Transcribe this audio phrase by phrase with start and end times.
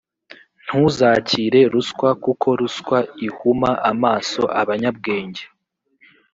[0.63, 5.43] ntuzakire ruswa, kuko ruswa ihuma amaso abanyabwenge,